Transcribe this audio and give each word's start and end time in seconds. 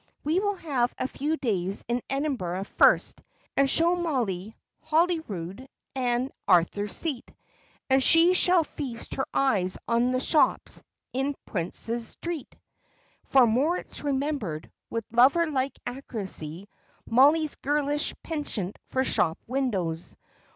We 0.23 0.39
will 0.39 0.55
have 0.55 0.91
a 0.97 1.07
few 1.07 1.37
days 1.37 1.85
in 1.87 2.01
Edinburgh 2.09 2.63
first, 2.63 3.21
and 3.55 3.69
show 3.69 3.95
Mollie 3.95 4.55
Holyrood 4.79 5.69
and 5.95 6.31
Arthur's 6.47 6.97
Seat, 6.97 7.31
and 7.87 8.01
she 8.01 8.33
shall 8.33 8.63
feast 8.63 9.13
her 9.13 9.27
eyes 9.31 9.77
on 9.87 10.11
the 10.11 10.19
shops 10.19 10.81
in 11.13 11.35
Princes 11.45 12.07
Street" 12.07 12.57
for 13.25 13.45
Moritz 13.45 14.01
remembered, 14.03 14.71
with 14.89 15.05
lover 15.11 15.45
like 15.51 15.77
accuracy, 15.85 16.67
Mollie's 17.05 17.53
girlish 17.57 18.15
penchant 18.23 18.79
for 18.87 19.03
shop 19.03 19.37
windows. 19.45 20.15